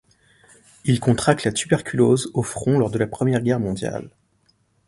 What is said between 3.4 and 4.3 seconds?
Guerre mondiale.